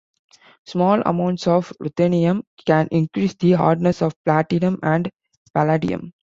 Small 0.65 1.03
amounts 1.05 1.45
of 1.45 1.71
ruthenium 1.79 2.41
can 2.65 2.87
increase 2.89 3.35
the 3.35 3.51
hardness 3.51 4.01
of 4.01 4.15
platinum 4.25 4.79
and 4.81 5.11
palladium. 5.53 6.11